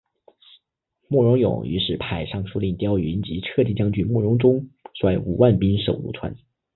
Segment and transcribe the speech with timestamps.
[1.09, 6.35] 慕容永于是派尚书令刁云及车骑将军慕容钟率五万兵守潞川。